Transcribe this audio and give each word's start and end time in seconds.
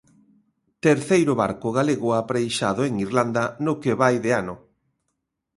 Terceiro 0.87 1.33
barco 1.41 1.69
galego 1.77 2.09
apreixado 2.21 2.81
en 2.89 2.93
Irlanda 3.05 3.43
no 3.65 3.73
que 3.81 3.93
vai 4.01 4.15
de 4.25 4.31
ano. 4.41 4.55